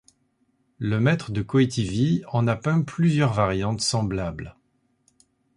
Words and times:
Le 0.79 0.99
Maître 0.99 1.31
de 1.31 1.43
Coëtivy 1.43 2.23
en 2.29 2.47
a 2.47 2.55
peint 2.55 2.81
plusieurs 2.81 3.33
variantes 3.33 3.81
semblables. 3.81 4.57